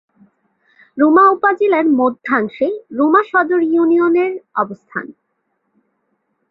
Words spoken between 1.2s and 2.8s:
উপজেলার মধ্যাংশে